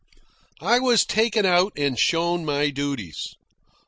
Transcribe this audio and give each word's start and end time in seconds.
I 0.61 0.79
was 0.79 1.05
taken 1.05 1.45
out 1.45 1.73
and 1.77 1.95
shown 1.99 2.43
my 2.43 2.71
duties. 2.71 3.35